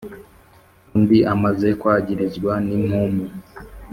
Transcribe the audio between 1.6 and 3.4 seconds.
kwagirizwa n'impumu!